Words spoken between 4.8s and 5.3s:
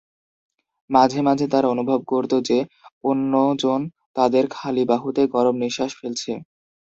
বাহুতে